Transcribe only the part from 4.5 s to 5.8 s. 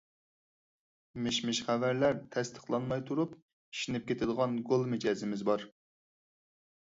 گول مىجەزىمىز بار.